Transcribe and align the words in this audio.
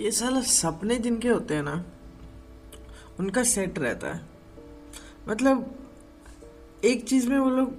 ये 0.00 0.10
साला 0.10 0.40
सपने 0.40 0.96
जिनके 0.98 1.28
होते 1.28 1.54
हैं 1.54 1.62
ना, 1.62 1.84
उनका 3.20 3.42
सेट 3.42 3.78
रहता 3.78 4.12
है। 4.12 4.20
मतलब 5.28 5.78
एक 6.84 7.04
चीज़ 7.08 7.28
में 7.28 7.38
वो 7.38 7.50
लोग 7.50 7.74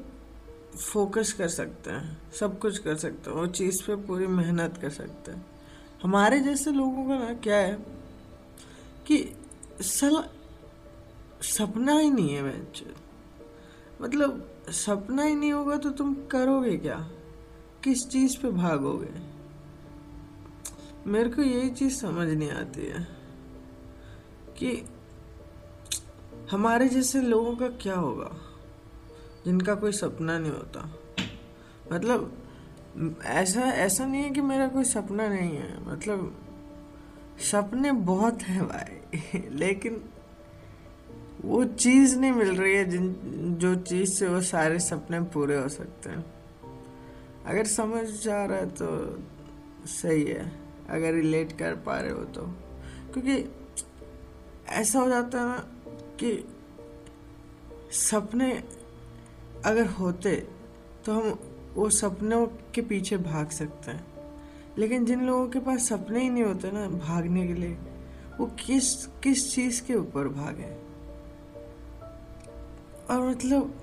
फोकस 0.77 1.33
कर 1.33 1.47
सकते 1.47 1.91
हैं, 1.91 2.31
सब 2.31 2.59
कुछ 2.59 2.77
कर 2.77 2.95
सकते 2.95 3.29
हैं 3.29 3.37
वो 3.37 3.47
चीज़ 3.47 3.83
पे 3.83 3.95
पूरी 3.95 4.27
मेहनत 4.27 4.77
कर 4.81 4.89
सकते 4.89 5.31
हैं। 5.31 5.45
हमारे 6.03 6.39
जैसे 6.39 6.71
लोगों 6.71 7.07
का 7.07 7.17
ना 7.17 7.33
क्या 7.33 7.57
है 7.57 7.73
कि 9.07 9.35
साला 9.81 10.23
सपना 11.41 11.97
ही 11.99 12.09
नहीं 12.09 12.33
है 12.33 12.41
मैं 12.41 12.67
मतलब 14.01 14.49
सपना 14.69 15.23
ही 15.23 15.35
नहीं 15.35 15.53
होगा 15.53 15.77
तो 15.77 15.89
तुम 15.89 16.15
करोगे 16.31 16.77
क्या? 16.77 17.11
किस 17.83 18.07
चीज़ 18.07 18.37
पे 18.37 18.51
भागोगे? 18.51 19.32
मेरे 21.07 21.29
को 21.29 21.41
यही 21.41 21.69
चीज़ 21.69 21.93
समझ 21.93 22.29
नहीं 22.29 22.51
आती 22.51 22.81
है 22.81 23.07
कि 24.57 24.89
हमारे 26.51 26.89
जैसे 26.89 27.21
लोगों 27.21 27.55
का 27.55 27.67
क्या 27.67 27.95
होगा? 27.95 28.37
जिनका 29.45 29.75
कोई 29.75 29.91
सपना 29.91 30.39
नहीं 30.39 30.51
होता। 30.51 30.99
मतलब 31.91 32.37
ऐसा 33.25 33.61
ऐसा 33.61 34.05
नहीं 34.05 34.21
है 34.21 34.29
कि 34.29 34.41
मेरा 34.41 34.67
कोई 34.67 34.83
सपना 34.83 35.27
नहीं 35.27 35.57
है। 35.57 35.89
मतलब 35.89 36.45
सपने 37.39 37.91
बहुत 37.91 38.41
हैं 38.41 38.67
भाई। 38.67 39.19
लेकिन 39.49 40.03
वो 41.41 41.65
चीज़ 41.65 42.19
नहीं 42.19 42.31
मिल 42.31 42.55
रही 42.55 42.73
है 42.73 42.85
जिन, 42.85 43.15
जो 43.59 43.75
चीज़ 43.75 44.09
से 44.09 44.27
वो 44.27 44.41
सारे 44.41 44.79
सपने 44.79 45.21
पूरे 45.21 45.59
हो 45.59 45.69
सकते 45.69 46.09
हैं। 46.09 46.33
अगर 47.45 47.65
समझ 47.65 48.07
जा 48.07 48.45
रहा 48.45 48.57
है 48.57 48.69
तो 48.69 49.19
सही 49.85 50.23
है। 50.23 50.62
अगर 50.89 51.13
रिलेट 51.13 51.51
कर 51.51 51.75
पा 51.75 51.99
रहे 51.99 52.11
हो 52.11 52.23
तो। 52.23 52.41
क्योंकि 53.13 53.51
ऐसा 54.67 54.99
हो 54.99 55.09
जाता 55.09 55.39
है 55.39 55.45
ना 55.45 55.67
कि 56.19 56.47
सपने 57.91 58.63
अगर 59.65 59.85
होते 59.85 60.35
तो 61.05 61.13
हम 61.13 61.39
वो 61.73 61.89
सपनों 61.89 62.47
के 62.47 62.81
पीछे 62.81 63.17
भाग 63.17 63.49
सकते 63.49 63.91
हैं। 63.91 64.07
लेकिन 64.77 65.05
जिन 65.05 65.21
लोगों 65.21 65.49
के 65.49 65.59
पास 65.59 65.87
सपने 65.89 66.21
ही 66.21 66.29
नहीं 66.29 66.43
होते 66.43 66.71
ना 66.71 66.87
भागने 66.89 67.47
के 67.47 67.53
लिए, 67.53 67.77
वो 68.39 68.45
किस 68.45 69.05
किस 69.05 69.55
चीज़ 69.55 69.83
के 69.83 69.95
ऊपर 69.95 70.27
भागे? 70.27 70.69
और 73.09 73.29
मतलब 73.29 73.79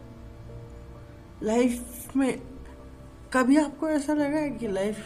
लाइफ 1.42 2.16
में 2.16 2.49
कभी 3.32 3.56
आपको 3.56 3.88
ऐसा 3.88 4.14
लगा 4.14 4.38
है 4.38 4.50
कि 4.50 4.68
लाइफ 4.68 4.96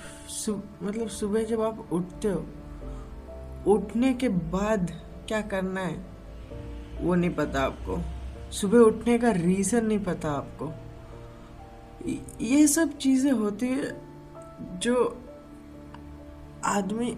मतलब 0.82 1.08
सुबह 1.08 1.44
जब 1.44 1.60
आप 1.60 1.88
उठते 1.92 2.28
हो, 2.28 2.44
उठने 3.66 4.12
के 4.14 4.28
बाद 4.28 4.90
क्या 5.28 5.40
करना 5.42 5.80
है? 5.80 5.96
वो 7.00 7.14
नहीं 7.14 7.30
पता 7.30 7.62
आपको। 7.62 7.98
सुबह 8.52 8.78
उठने 8.78 9.18
का 9.18 9.30
रीज़न 9.30 9.86
नहीं 9.86 9.98
पता 9.98 10.30
आपको। 10.30 10.72
ये 12.40 12.66
सब 12.66 12.96
चीज़ें 12.98 13.30
होती 13.32 13.68
है 13.68 13.90
जो 14.78 14.96
आदमी, 16.64 17.10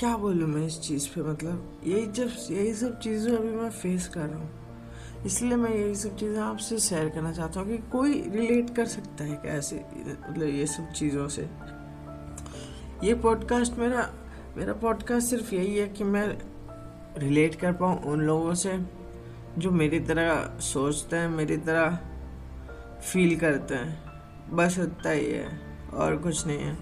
क्या 0.00 0.16
बोलूँ 0.16 0.48
मैं 0.48 0.66
इस 0.66 0.80
चीज़ 0.80 1.08
पे 1.08 1.22
मतलब 1.22 1.80
यही 1.86 2.06
जब, 2.06 2.30
यही 2.50 2.74
सब 2.74 2.98
चीज़ें 3.00 3.32
अभी 3.36 3.50
मैं 3.50 3.70
फेस 3.70 4.08
कर 4.08 4.20
रहा 4.20 4.38
हूँ। 4.38 4.61
इसलिए 5.26 5.56
मैं 5.56 5.70
यही 5.70 5.94
सब 5.94 6.16
चीज़ें 6.16 6.38
आपसे 6.38 6.78
शेयर 6.78 7.08
करना 7.08 7.32
चाहता 7.32 7.60
हूँ 7.60 7.68
कि 7.68 7.78
कोई 7.78 8.30
रिलेट 8.30 8.76
कर 8.76 8.86
सकता 8.86 9.24
है 9.24 9.34
कैसे 9.34 9.84
मतलब 10.30 10.48
ये 10.48 10.66
सब 10.66 10.92
चीज़ों 10.92 11.28
से? 11.28 11.50
ये 13.04 13.14
पॉडकास्ट 13.14 13.72
मेरा 13.72 14.12
मेरा 14.56 14.72
पॉडकास्ट 14.72 15.28
सिर्फ़ 15.28 15.54
यही 15.54 15.78
है 15.78 15.88
कि 15.88 16.04
मैं 16.04 16.38
रिलेट 17.18 17.54
कर 17.54 17.72
पाऊँ 17.72 18.02
उन 18.02 18.20
लोगों 18.20 18.54
से 18.54 18.80
जो 19.58 19.70
मेरी 19.70 20.00
तरह 20.00 20.58
सोचते 20.60 21.16
हैं, 21.16 21.28
मेरी 21.28 21.56
तरह 21.56 21.98
फील 23.00 23.38
करते 23.38 23.74
हैं। 23.74 24.04
बस 24.56 24.78
उतना 24.78 25.10
ही 25.10 25.32
है, 25.32 25.60
और 25.94 26.16
कुछ 26.16 26.46
नहीं 26.46 26.58
है। 26.58 26.74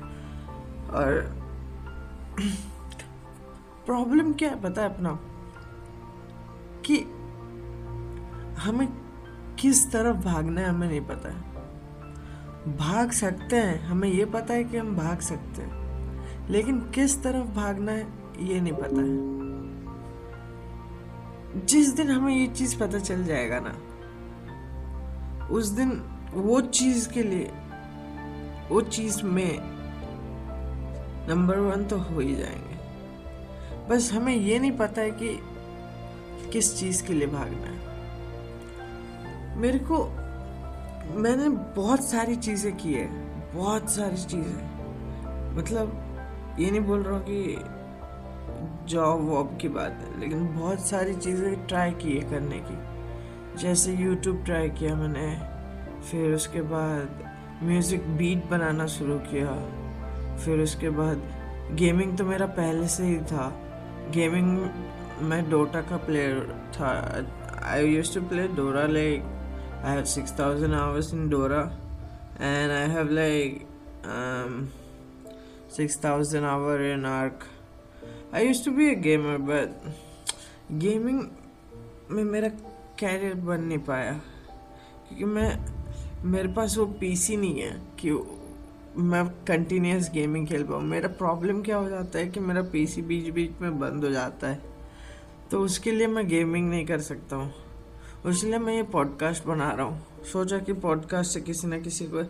और 0.90 1.36
प्रॉब्लम 3.86 4.32
क्या 4.32 4.50
है 4.50 4.62
पता 4.62 4.82
है 4.82 4.94
अपना? 4.94 5.29
हमें 8.60 8.88
किस 9.58 9.92
तरफ़ 9.92 10.16
भागना 10.16 10.60
है 10.60 10.68
हमें 10.68 10.88
नहीं 10.88 11.00
पता 11.00 11.28
है। 11.28 11.40
भाग 12.76 13.10
सकते 13.10 13.56
हैं, 13.56 13.84
हमें 13.84 14.08
ये 14.08 14.24
पता 14.24 14.54
है 14.54 14.64
कि 14.64 14.76
हम 14.76 14.96
भाग 14.96 15.20
सकते 15.20 15.62
हैं, 15.62 15.80
लेकिन 16.50 16.78
किस 16.78 17.22
तरफ़ 17.22 17.46
भागना 17.46 17.92
है, 17.92 18.06
ये 18.38 18.60
नहीं 18.60 18.72
पता 18.72 19.00
है। 19.00 19.40
जिस 21.66 21.88
दिन 21.88 22.10
हमें 22.10 22.36
ये 22.36 22.46
चीज़ 22.46 22.78
पता 22.78 22.98
चल 22.98 23.24
जाएगा 23.24 23.60
ना, 23.60 23.74
उस 25.46 25.66
दिन 25.66 26.02
वो 26.34 26.60
चीज़ 26.60 27.08
के 27.08 27.22
लिए, 27.22 27.52
वो 28.68 28.80
चीज़ 28.80 29.22
में 29.22 29.58
नंबर 31.28 31.58
वन 31.58 31.84
तो 31.84 31.98
हो 31.98 32.20
ही 32.20 32.34
जाएँगे। 32.34 32.70
बस 33.88 34.12
हमें 34.12 34.36
ये 34.36 34.58
नहीं 34.58 34.72
पता 34.72 35.02
है 35.02 35.10
कि 35.10 35.40
किस 36.52 36.80
चीज़ 36.80 37.06
के 37.06 37.12
लिए 37.12 37.28
भागना 37.28 37.66
है। 37.66 37.69
मेरे 39.60 39.78
को, 39.78 40.04
मैंने 41.16 41.48
बहुत 41.76 42.04
सारी 42.04 42.36
चीज़ें 42.36 42.76
की 42.76 42.92
है, 42.92 43.06
बहुत 43.54 43.90
सारी 43.90 44.16
चीज़ें। 44.16 45.56
मतलब 45.56 46.56
ये 46.60 46.70
नहीं 46.70 46.80
बोल 46.80 47.02
रहा 47.02 47.14
हूँ 47.14 47.24
कि 47.24 47.56
जॉब 48.88 49.28
वॉब 49.28 49.56
की 49.60 49.68
बात 49.68 49.98
है, 50.02 50.20
लेकिन 50.20 50.46
बहुत 50.54 50.86
सारी 50.86 51.14
चीज़ें 51.14 51.66
ट्राई 51.66 51.90
की 51.92 52.16
है 52.16 52.28
करने 52.30 52.60
की। 52.60 52.78
जैसे 53.58 53.92
यूट्यूब 53.94 54.44
ट्राई 54.44 54.68
किया 54.70 54.94
मैंने, 54.96 55.28
फिर 56.10 56.34
उसके 56.34 56.62
बाद 56.70 57.24
म्यूज़िक 57.62 58.06
बीट 58.18 58.48
बनाना 58.50 58.86
शुरू 58.86 59.18
किया, 59.26 59.54
फिर 60.36 60.60
उसके 60.60 60.90
बाद 60.90 61.22
गेमिंग 61.72 62.16
तो 62.18 62.24
मेरा 62.24 62.46
पहले 62.54 62.86
से 62.88 63.04
ही 63.04 63.18
था। 63.32 63.52
गेमिंग 64.10 64.58
मैं 65.22 65.48
डोटा 65.50 65.80
का 65.80 65.96
प्लेयर 65.96 66.38
था। 66.74 66.88
I 67.64 67.86
use 67.86 68.14
to 68.14 68.20
play 68.28 68.46
Dota 68.48 68.86
like 68.86 69.22
have 69.84 70.04
six 70.04 70.38
thousand 70.38 70.74
hours 70.74 71.12
in 71.14 71.28
Dota 71.28 71.60
and 72.40 72.72
I 72.72 72.88
have 72.90 73.10
like 73.12 73.66
six 75.76 75.98
thousand 76.04 76.44
hour 76.46 76.82
in 76.82 77.04
Ark 77.06 77.44
I 78.34 78.46
use 78.46 78.64
to 78.64 78.70
be 78.72 78.94
a 78.94 78.98
gamer 79.00 79.38
but 79.50 79.92
gaming 80.80 81.22
में 82.10 82.22
मेरा 82.24 82.48
career 82.98 83.34
बन 83.34 83.60
नहीं 83.60 83.78
पाया, 83.78 84.12
क्योंकि 85.08 85.24
मैं, 85.24 85.58
मेरे 86.24 86.48
पास 86.54 86.76
वो 86.78 86.84
पीसी 87.00 87.36
नहीं 87.36 87.60
है 87.60 87.70
कि 88.00 88.10
मैं 89.02 89.24
कंटिन्यूस 89.48 90.10
गेमिंग 90.14 90.46
खेल 90.46 90.64
पाऊँ। 90.64 90.82
मेरा 90.84 91.08
प्रॉब्लम 91.18 91.62
क्या 91.62 91.76
हो 91.76 91.88
जाता 91.88 92.18
है 92.18 92.28
कि 92.28 92.40
मेरा 92.40 92.62
पीसी 92.72 93.02
बीच 93.02 93.28
बीच 93.34 93.60
में 93.62 93.78
बंद 93.80 94.04
हो 94.04 94.10
जाता 94.10 94.48
है 94.48 94.60
तो 95.50 95.60
उसके 95.60 95.92
लिए 95.92 96.06
मैं 96.06 96.26
गेमिंग 96.28 96.68
नहीं 96.70 96.86
कर 96.86 97.00
सकता 97.02 97.36
हूँ। 97.36 97.52
इसलिए 98.26 98.58
मैं 98.58 98.74
ये 98.74 98.82
पॉडकास्ट 98.82 99.44
बना 99.44 99.72
रहा 99.72 99.86
हूँ। 99.86 100.24
सोचा 100.32 100.58
कि 100.58 100.72
पॉडकास्ट 100.72 101.32
से 101.32 101.40
किसी 101.40 101.66
न 101.66 101.82
किसी 101.82 102.04
को 102.04 102.24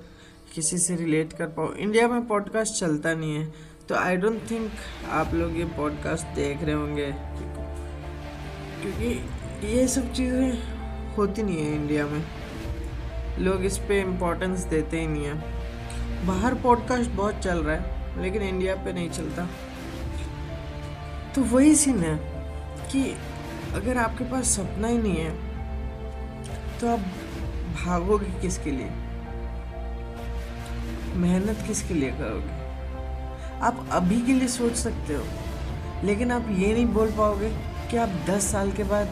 किसी 0.55 0.79
से 0.79 0.97
रिलेट 0.97 1.33
कर 1.33 1.47
पाऊँ। 1.47 1.75
इंडिया 1.75 2.09
में 2.09 2.27
पॉडकास्ट 2.27 2.75
चलता 2.75 3.15
नहीं 3.15 3.35
है। 3.35 3.55
तो 3.89 3.95
आई 3.95 4.17
डोंट 4.17 4.51
थिंक 4.51 4.71
आप 5.11 5.35
लोग 5.35 5.59
ये 5.59 5.65
पॉडकास्ट 5.65 6.27
देख 6.27 6.63
रहे 6.63 6.75
होंगे। 6.75 7.13
क्योंकि 8.83 9.29
ये 9.67 9.89
सब 9.89 10.13
चीज़ें 10.13 10.53
होती 11.17 11.43
नहीं 11.43 11.57
है 11.57 11.75
इंडिया 11.75 12.07
में। 12.07 12.25
लोग 13.39 13.65
इस 13.65 13.79
पर 13.79 13.93
इम्पोर्टेंस 13.93 14.61
देते 14.61 15.01
ही 15.01 15.07
नहीं 15.07 15.25
हैं। 15.25 16.27
बाहर 16.27 16.55
पॉडकास्ट 16.55 17.11
बहुत 17.11 17.35
चल 17.35 17.59
रहा 17.59 17.77
है, 17.77 18.23
लेकिन 18.23 18.43
इंडिया 18.43 18.75
पे 18.75 18.93
नहीं 18.93 19.11
चलता। 19.11 19.49
तो 21.35 21.43
वही 21.43 21.75
सीन 21.75 21.99
है 21.99 22.19
कि 22.93 23.17
अगर 23.75 23.97
आपके 23.97 24.25
पास 24.25 24.47
सपना 24.47 24.89
ही 24.89 24.99
नहीं 24.99 25.17
है 25.17 25.50
तो 26.81 26.89
आप 26.89 26.99
भागोगे 27.77 28.41
किसके 28.41 28.71
लिए? 28.71 28.91
मेहनत 31.17 31.65
किसके 31.67 31.95
लिए 31.95 32.11
करोगे? 32.11 32.59
आप 33.61 33.87
अभी 33.93 34.21
के 34.21 34.33
लिए 34.33 34.49
सोच 34.49 34.75
सकते 34.75 35.15
हो, 35.15 35.25
लेकिन 36.05 36.31
आप 36.33 36.47
ये 36.51 36.73
नहीं 36.73 36.87
बोल 36.95 37.11
पाओगे 37.17 37.49
कि 37.91 37.97
आप 37.97 38.13
दस 38.29 38.51
साल 38.53 38.71
के 38.73 38.85
बाद 38.85 39.09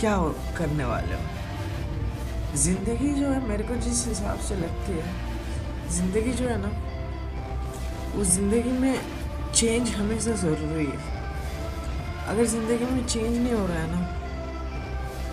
क्या 0.00 0.14
हो, 0.14 0.28
करने 0.58 0.84
वाले 0.84 1.14
हो। 1.14 2.56
ज़िंदगी 2.56 3.12
जो 3.14 3.28
है 3.28 3.40
मेरे 3.48 3.64
को 3.64 3.74
जिस 3.84 4.06
हिसाब 4.08 4.38
से 4.40 4.56
लगती 4.56 4.92
है, 4.92 5.06
ज़िंदगी 5.90 6.32
जो 6.32 6.48
है 6.48 6.56
ना 6.60 6.70
वो 8.14 8.24
ज़िंदगी 8.24 8.78
में 8.78 8.94
चेंज 9.52 9.90
हमेशा 9.94 10.32
ज़रूरी 10.36 10.86
है। 10.86 11.14
अगर 12.28 12.44
ज़िंदगी 12.44 12.94
में 12.94 13.04
चेंज 13.06 13.36
नहीं 13.36 13.52
हो 13.52 13.66
रहा 13.66 13.78
है 13.78 13.90
ना 13.90 14.00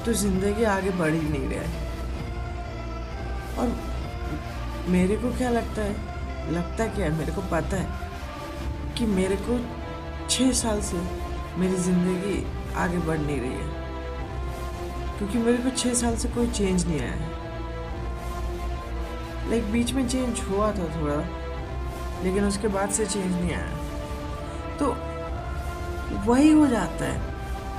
तो 0.06 0.14
ज़िंदगी 0.14 0.64
आगे 0.64 0.90
बढ़ 0.90 1.14
ही 1.14 1.30
नहीं 1.30 1.50
रहा। 1.50 1.62
है 1.62 1.68
और 3.58 3.76
मेरे 4.90 5.16
को 5.16 5.32
क्या 5.38 5.50
लगता 5.50 5.82
है? 5.82 5.94
लगता 6.52 6.86
क्या 6.88 7.06
है? 7.06 7.12
मेरे 7.12 7.32
को 7.32 7.42
पता 7.42 7.78
है 7.78 7.88
कि 8.98 9.06
मेरे 9.06 9.36
को 9.36 9.60
छः 10.30 10.52
साल 10.52 10.82
से 10.82 10.98
मेरी 11.58 11.76
ज़िंदगी 11.76 12.46
आगे 12.74 12.98
बढ़ 12.98 13.20
नहीं 13.20 13.40
रही 13.40 13.52
है। 13.52 13.68
क्योंकि 15.18 15.38
मेरे 15.38 15.58
को 15.58 15.70
छः 15.70 15.94
साल 15.94 16.16
से 16.16 16.28
कोई 16.28 16.48
चेंज 16.48 16.88
नहीं 16.88 17.00
आया 17.00 17.12
है। 17.12 17.32
लाइक 19.50 19.72
बीच 19.72 19.94
में 19.94 20.08
चेंज 20.10 20.40
हुआ 20.40 20.72
था 20.72 21.02
थोड़ा, 21.02 21.16
लेकिन 22.24 22.46
उसके 22.46 22.68
बाद 22.68 22.90
से 22.90 23.06
चेंज 23.06 23.36
नहीं 23.36 23.54
आया। 23.54 23.78
तो 24.78 24.86
वही 26.32 26.52
हो 26.52 26.68
जाता 26.68 27.06
है। 27.06 27.22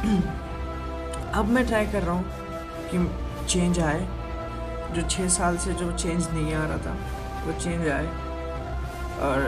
अब 1.35 1.45
मैं 1.45 1.67
ट्राई 1.67 1.87
कर 1.87 2.03
रहा 2.03 2.15
हूँ 2.15 2.25
कि 2.91 3.47
चेंज 3.47 3.79
आए। 3.81 4.01
जो 4.95 5.03
छः 5.09 5.29
साल 5.29 5.57
से 5.59 5.73
जो 5.73 5.91
चेंज 5.93 6.29
नहीं 6.31 6.55
आ 6.55 6.65
रहा 6.67 6.79
था, 6.79 6.93
वो 7.47 7.53
चेंज 7.61 7.89
आए। 7.89 8.07
और 9.21 9.39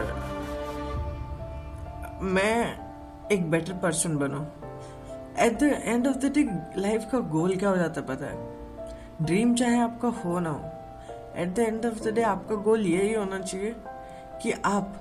मैं 2.22 3.28
एक 3.28 3.50
बेटर 3.50 3.72
पर्सन 3.72 4.16
बनूँ। 4.16 4.44
At 5.38 5.58
the 5.58 5.62
end 5.62 6.06
of 6.06 6.16
the 6.16 6.32
day 6.34 6.44
life 6.80 7.08
का 7.12 7.18
गोल 7.18 7.56
क्या 7.56 7.68
हो 7.68 7.76
जाता 7.76 8.00
पता 8.00 8.26
है? 8.26 8.36
ड्रीम 9.22 9.54
चाहे 9.54 9.80
आपका 9.80 10.08
हो 10.20 10.38
ना 10.40 10.50
हो 10.50 10.70
at 11.36 11.54
the 11.54 11.58
end 11.58 11.86
of 11.86 12.02
the 12.04 12.14
day 12.14 12.22
आपका 12.24 12.54
गोल 12.62 12.86
यही 12.86 13.14
होना 13.14 13.38
चाहिए 13.38 13.74
कि 14.42 14.52
आप 14.64 14.94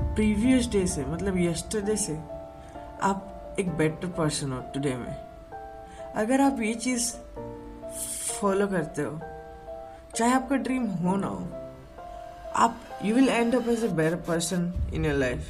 प्रीवियस 0.00 0.70
डे 0.70 0.86
से 0.86 1.04
मतलब 1.04 1.38
यस्टरडे 1.38 1.96
से, 1.96 2.18
आप 3.02 3.56
एक 3.58 3.76
बेटर 3.76 4.08
पर्सन 4.08 4.52
हो 4.52 4.60
टुडे 4.74 4.94
में। 4.96 5.16
अगर 6.16 6.40
आप 6.40 6.60
ये 6.60 6.74
चीज़ 6.74 7.12
फॉलो 8.40 8.66
करते 8.66 9.02
हो, 9.02 9.18
चाहे 10.16 10.32
आपका 10.32 10.56
ड्रीम 10.56 10.86
हो 10.86 11.16
ना 11.16 11.26
हो, 11.26 11.46
आप 12.56 12.80
you 13.04 13.14
will 13.14 13.28
end 13.28 13.54
up 13.54 13.68
as 13.68 13.84
a 13.84 13.88
better 13.88 14.16
person 14.28 14.72
in 14.94 15.04
your 15.04 15.14
life 15.14 15.46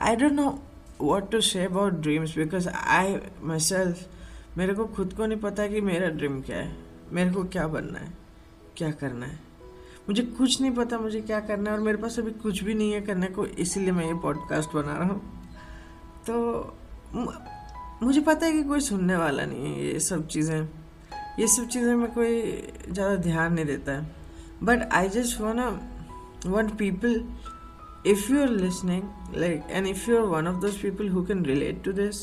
I 0.00 0.16
don't 0.16 0.32
know 0.32 0.58
what 1.00 1.30
to 1.30 1.40
say 1.40 1.64
about 1.64 1.92
dreams 1.92 2.36
because 2.36 2.68
I 2.68 3.18
myself 3.58 4.06
मेरे 4.58 4.74
को 4.74 4.84
खुद 4.86 5.12
को 5.12 5.26
नहीं 5.26 5.40
पता 5.40 5.66
कि 5.66 5.80
मेरा 5.80 6.08
ड्रीम 6.08 6.40
क्या 6.42 6.56
है। 6.56 6.76
मेरे 7.12 7.30
को 7.32 7.44
क्या 7.44 7.66
बनना 7.68 7.98
है, 7.98 8.12
क्या 8.76 8.90
करना 8.90 9.26
है। 9.26 9.38
मुझे 10.08 10.22
कुछ 10.22 10.60
नहीं 10.60 10.70
पता 10.70 10.98
मुझे 10.98 11.20
क्या 11.20 11.40
करना 11.40 11.70
है 11.70 11.76
और 11.76 11.82
मेरे 11.82 11.98
पास 11.98 12.18
अभी 12.18 12.30
कुछ 12.42 12.62
भी 12.64 12.74
नहीं 12.74 12.92
है 12.92 13.00
करने 13.00 13.26
को, 13.26 13.46
इसीलिए 13.46 13.92
मैं 13.92 14.06
ये 14.06 14.14
पॉडकास्ट 14.14 14.74
बना 14.74 14.96
रहा 14.96 15.08
हूँ। 15.08 15.20
तो 16.26 16.76
मुझे 18.02 18.20
पता 18.20 18.46
है 18.46 18.52
कि 18.52 18.62
कोई 18.64 18.80
सुनने 18.80 19.16
वाला 19.16 19.44
नहीं 19.46 19.66
है 19.66 19.86
ये 19.86 20.00
सब 20.00 20.26
चीज़ें। 20.28 20.68
ये 21.38 21.46
सब 21.48 21.68
चीज़ें 21.68 21.94
में 21.96 22.10
कोई 22.12 22.42
ज़्यादा 22.88 23.14
ध्यान 23.22 23.52
नहीं 23.52 23.64
देता 23.66 23.92
है। 23.92 24.16
But 24.64 24.82
I 24.92 25.08
just 25.08 25.40
one 25.40 25.60
one 26.46 26.68
people 26.78 27.22
if 28.06 28.30
you 28.32 28.40
are 28.42 28.48
listening 28.50 29.36
like 29.36 29.66
and 29.70 29.86
if 29.86 30.10
you 30.10 30.16
are 30.16 30.24
one 30.26 30.48
of 30.48 30.60
those 30.60 30.76
people 30.82 31.08
who 31.08 31.24
can 31.26 31.44
relate 31.44 31.82
to 31.84 31.92
this 31.92 32.22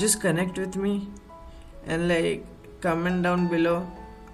just 0.00 0.20
connect 0.22 0.58
with 0.58 0.76
me 0.76 0.94
and 1.86 2.06
like 2.08 2.44
comment 2.82 3.22
down 3.24 3.46
below 3.48 3.76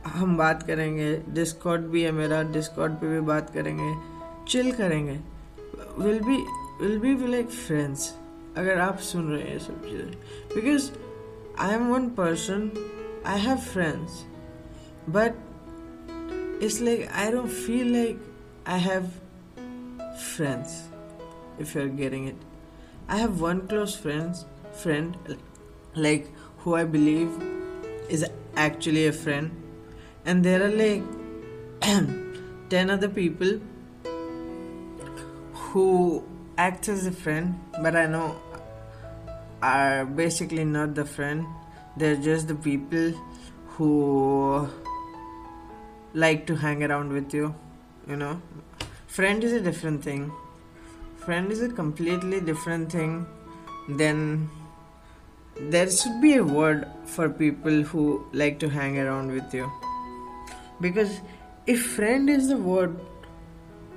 हम 0.07 0.37
बात 0.37 0.63
करेंगे 0.63 1.17
Discord 1.35 1.81
भी 1.93 2.03
है 2.03 2.13
मेरा 2.13 2.43
Discord 2.53 2.91
पर 3.01 3.07
भी 3.07 3.21
बात 3.27 3.51
करेंगे 3.55 3.95
चिल 4.49 4.73
करेंगे। 4.73 5.19
Will 5.99 6.21
be 6.21 6.37
will 6.81 6.99
be 6.99 7.15
we 7.15 7.33
like 7.33 7.51
friends 7.51 8.13
अगर 8.58 8.80
आप 8.80 9.00
सुन 9.12 9.32
रहे 9.32 9.44
हैं 9.50 9.60
सब 9.60 9.86
चीज़ें 9.86 10.12
because 10.56 10.92
I 11.60 11.74
am 11.76 11.88
one 11.94 12.10
person 12.20 12.72
I 13.26 13.40
have 13.40 13.58
friends 13.72 14.26
but 15.18 16.64
it's 16.64 16.82
like 16.82 17.08
I 17.12 17.32
don't 17.32 17.50
feel 17.50 17.92
like 17.94 18.24
I 18.68 18.80
have 18.80 19.10
friends 20.22 20.84
if 21.60 21.74
you're 21.76 21.88
getting 21.88 22.28
it 22.28 22.36
i 23.08 23.18
have 23.18 23.42
one 23.42 23.68
close 23.68 23.96
friends 23.96 24.46
friend 24.82 25.38
like 25.96 26.30
who 26.60 26.76
i 26.76 26.84
believe 26.84 27.30
is 28.10 28.26
actually 28.56 29.06
a 29.08 29.12
friend 29.12 29.52
and 30.26 30.44
there 30.44 30.64
are 30.64 30.72
like 30.84 31.04
10 31.82 32.90
other 32.90 33.10
people 33.10 33.60
who 35.54 36.24
act 36.58 36.88
as 36.88 37.06
a 37.06 37.12
friend 37.12 37.60
but 37.82 37.96
i 37.96 38.06
know 38.06 38.36
are 39.63 40.05
basically 40.05 40.65
not 40.65 40.95
the 40.95 41.05
friend. 41.05 41.47
They're 41.97 42.17
just 42.17 42.49
the 42.49 42.55
people 42.55 43.13
who 43.69 44.69
like 46.15 46.47
to 46.47 46.57
hang 46.57 46.83
around 46.83 47.13
with 47.13 47.33
you 47.35 47.55
you 48.09 48.17
know. 48.17 48.41
Friend 49.07 49.43
is 49.43 49.53
a 49.53 49.61
different 49.61 50.03
thing. 50.03 50.33
Friend 51.17 51.51
is 51.51 51.63
a 51.63 51.69
completely 51.69 52.41
different 52.41 52.93
thing 52.93 53.27
then 53.89 54.51
there 55.59 55.89
should 55.89 56.21
be 56.21 56.35
a 56.35 56.45
word 56.45 56.87
for 57.05 57.29
people 57.29 57.83
who 57.83 58.27
like 58.33 58.59
to 58.59 58.69
hang 58.69 58.99
around 58.99 59.31
with 59.31 59.55
you. 59.55 59.71
Because 60.81 61.21
if 61.67 61.85
friend 61.93 62.29
is 62.29 62.49
the 62.49 62.57
word 62.57 62.99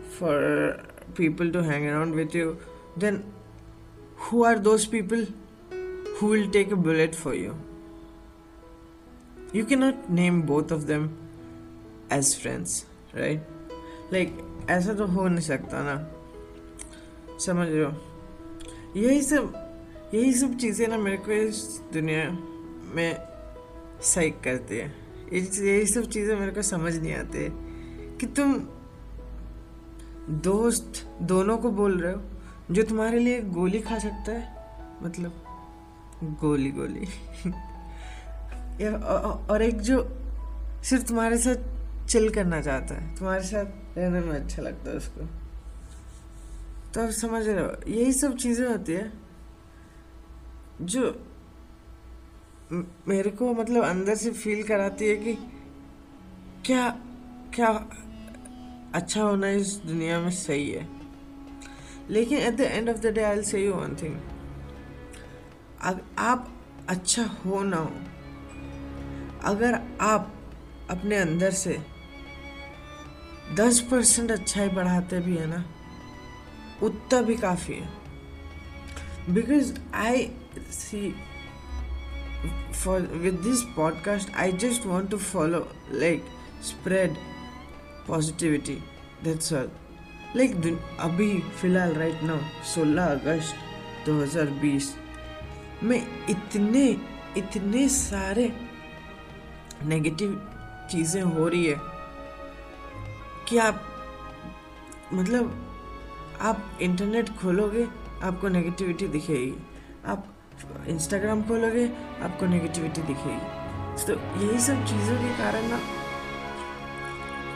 for 0.10 0.84
people 1.16 1.52
to 1.52 1.64
hang 1.64 1.88
around 1.88 2.14
with 2.14 2.36
you 2.36 2.60
then 2.96 3.24
who 4.16 4.44
are 4.44 4.60
those 4.60 4.86
people 4.86 5.26
who 6.20 6.28
will 6.28 6.50
take 6.52 6.72
a 6.72 6.76
bullet 6.76 7.16
for 7.16 7.34
you. 7.34 7.54
You 9.54 9.64
cannot 9.66 10.10
name 10.10 10.42
both 10.50 10.72
of 10.72 10.86
them 10.88 11.06
as 12.12 12.32
friends, 12.42 12.74
right? 13.16 13.40
Like, 14.14 14.32
ऐसा 14.70 14.94
तो 14.94 15.06
हो 15.06 15.28
नहीं 15.28 15.46
सकता 15.46 15.84
ना। 15.84 15.96
समझ 17.40 17.68
रहे 17.70 17.84
हो? 17.84 17.92
यही 18.96 19.22
सब 19.22 19.54
यही 20.14 20.34
सब 20.34 20.58
चीज़ें 20.58 20.88
ना 20.88 20.98
मेरे 20.98 21.18
को 21.18 21.32
इस 21.32 21.82
दुनिया 21.94 22.30
में 22.96 23.18
सही 24.02 24.30
करती 24.30 24.78
है। 24.78 24.94
यही 25.34 25.86
सब 25.86 26.10
चीज़ें 26.10 26.40
मेरे 26.40 26.52
को 26.52 26.62
समझ 26.62 26.96
नहीं 26.96 27.14
आती 27.14 27.48
कि 28.18 28.28
तुम 28.28 28.54
दोस्त, 30.30 31.08
दोनों 31.22 31.58
को 31.58 31.72
बोल 31.72 32.00
रहे 32.00 32.14
हो, 32.14 32.22
जो 32.72 32.84
तुम्हारे 32.84 33.20
लिए 33.20 33.42
गोली 33.42 33.80
खा 33.80 34.00
सकता 34.00 34.32
है 34.32 34.56
मतलब। 35.04 35.49
गोली 36.24 36.72
गोली। 36.72 37.08
या 38.84 38.92
और 39.50 39.62
एक 39.62 39.82
जो 39.82 40.02
सिर्फ़ 40.86 41.04
तुम्हारे 41.06 41.38
साथ 41.38 42.08
चिल 42.08 42.30
करना 42.30 42.62
चाहता 42.62 42.96
है, 42.96 43.16
तुम्हारे 43.16 43.44
साथ 43.44 43.98
रहने 43.98 44.20
में 44.20 44.32
अच्छा 44.32 44.62
लगता 44.62 44.90
है 44.92 44.98
उसको। 44.98 45.26
तो 46.94 47.02
आप 47.02 47.10
समझ 47.12 47.48
रहे 47.48 47.64
हो, 47.64 47.72
यही 47.88 48.14
सब 48.14 48.36
चीज़ें 48.38 48.68
होती 48.68 48.94
है 48.94 49.12
जो 50.84 51.04
मेरे 53.08 53.30
को 53.32 53.54
मतलब 53.54 53.84
अंदर 53.84 54.16
से 54.16 54.32
फील 54.32 54.64
कराती 54.64 55.08
है 55.08 55.16
कि 55.16 55.34
क्या 56.66 56.90
क्या 57.56 57.70
अच्छा 58.94 59.22
होना 59.22 59.50
इस 59.50 59.76
दुनिया 59.86 60.20
में 60.20 60.30
सही 60.32 60.70
है। 60.70 60.88
लेकिन 62.10 62.38
at 62.38 62.54
the 62.54 62.62
end 62.62 62.90
of 62.90 62.98
the 62.98 63.14
day 63.14 63.24
I 63.24 63.42
say 63.44 63.66
you 63.66 63.74
one 63.74 63.96
thing 63.96 64.16
आप 66.18 66.62
अच्छा 66.90 67.24
हो 67.24 67.64
ना 67.64 67.78
हो। 67.78 67.92
अगर 69.44 69.98
आप 70.02 70.34
अपने 70.90 71.16
अंदर 71.16 71.52
से 71.52 71.86
दस 73.54 73.80
परसेंट 73.80 74.32
अच्छाई 74.32 74.70
बढ़ाते 74.70 75.20
भी 75.20 75.38
है 75.38 75.46
ना, 75.46 75.66
उतना 76.84 77.22
भी 77.22 77.36
काफ़ी 77.36 77.74
है। 77.74 77.90
Because 79.30 79.80
I 79.94 80.32
see 80.58 81.16
with 82.88 83.34
this 83.34 83.62
podcast 83.76 84.36
I 84.36 84.52
just 84.52 84.86
want 84.86 85.12
to 85.12 85.18
follow 85.18 85.72
like 85.92 86.26
spread 86.64 87.16
positivity 88.08 88.84
that's 89.24 89.54
all 89.54 89.72
like 90.36 90.80
अभी 91.00 91.40
फ़िलहाल 91.40 91.94
राइट 91.94 92.20
नाउ 92.24 92.38
16 92.76 93.08
अगस्त 93.08 93.56
2020 94.10 95.09
में 95.84 96.28
इतने 96.30 96.86
इतने 97.38 97.90
सारे 97.90 98.54
नेगेटिव 99.84 100.52
चीज़ें 100.92 101.22
हो 101.22 101.48
रही 101.48 101.66
है 101.66 101.76
कि 103.48 103.58
आप 103.58 103.86
मतलब 105.14 105.66
आप 106.42 106.78
इंटरनेट 106.82 107.30
खोलोगे, 107.30 107.88
आपको 108.24 108.48
नेगेटिविटी 108.48 109.08
दिखेगी। 109.08 109.54
आप 110.06 110.26
इंस्टाग्राम 110.88 111.44
खोलोगे, 111.44 111.86
आपको 112.22 112.46
नेगेटिविटी 112.46 113.02
दिखेगी। 113.02 113.60
तो 114.06 114.14
यही 114.14 114.60
सब 114.60 114.86
चीज़ों 114.86 115.16
के 115.16 115.38
कारण 115.38 115.64
ना 115.64 115.80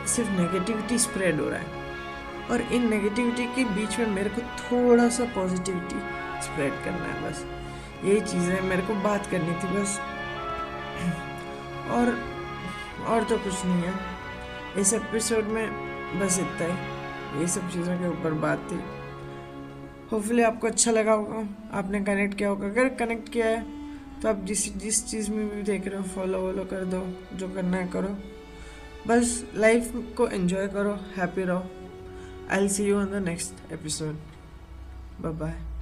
सिर्फ़ 0.05 0.29
नेगेटिविटी 0.31 0.99
स्प्रेड 0.99 1.39
हो 1.39 1.49
रहा 1.49 1.59
है। 1.59 1.83
और 2.51 2.61
इन 2.61 2.89
नेगेटिविटी 2.89 3.45
के 3.45 3.65
बीच 3.65 3.99
में 3.99 4.07
मेरे 4.07 4.29
को 4.29 4.41
थोड़ा 4.41 5.09
सा 5.09 5.23
पॉजिटिविटी 5.23 5.95
स्प्रेड 6.41 6.73
करना 6.73 7.05
है 7.05 7.29
बस। 7.29 7.45
यही 8.03 8.19
चीज़ें 8.21 8.61
मेरे 8.61 8.81
को 8.81 8.95
बात 9.03 9.25
करनी 9.25 9.53
थी 9.53 9.67
बस। 9.73 9.99
और 11.89 12.15
और 13.07 13.23
तो 13.23 13.37
कुछ 13.37 13.65
नहीं 13.65 13.83
है। 13.83 13.93
इस 14.77 14.93
एपिसोड 14.93 15.45
में 15.45 16.19
बस 16.19 16.39
इतना 16.39 16.65
ही। 16.65 17.41
ये 17.41 17.47
सब 17.47 17.69
चीज़ों 17.69 17.97
के 17.97 18.07
ऊपर 18.07 18.33
बात 18.39 18.67
थी। 18.71 18.79
होपफुली 20.11 20.41
आपको 20.41 20.67
अच्छा 20.67 20.91
लगा 20.91 21.13
होगा। 21.13 21.45
आपने 21.79 22.01
कनेक्ट 22.01 22.37
किया 22.37 22.49
होगा। 22.49 22.67
अगर 22.67 22.89
कनेक्ट 22.95 23.29
किया 23.29 23.47
है 23.47 23.61
तो 24.21 24.29
आप 24.29 24.43
जिस 24.45 24.75
जिस 24.77 25.05
चीज़ 25.07 25.31
में 25.31 25.49
भी 25.49 25.61
देख 25.63 25.87
रहे 25.87 25.97
हो 25.97 26.03
फॉलो 26.05 26.39
वॉलो 26.39 26.63
कर 26.63 26.85
दो, 26.85 27.01
जो 27.37 27.47
करना 27.47 27.77
है 27.77 27.87
करो। 27.87 28.15
बस 29.07 29.43
लाइफ 29.55 29.91
को 30.17 30.27
एंजॉय 30.27 30.67
करो 30.67 30.93
हैप्पी 31.17 31.43
रहो। 31.43 31.63
I 32.51 32.69
see 32.69 32.83
you 32.83 32.99
on 32.99 33.11
the 33.11 33.23
next 33.25 33.71
episode 33.73 34.15
bye 35.21 35.33
bye 35.33 35.72